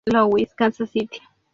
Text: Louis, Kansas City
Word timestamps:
Louis, 0.09 0.49
Kansas 0.57 0.89
City 0.91 1.21